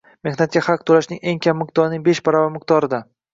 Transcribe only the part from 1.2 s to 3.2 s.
eng kam miqdorining besh baravari miqdorida